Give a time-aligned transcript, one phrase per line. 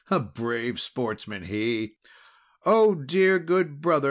[0.09, 1.93] A brave sportsman he!"
[2.65, 3.99] "Oh, dear, good brother!"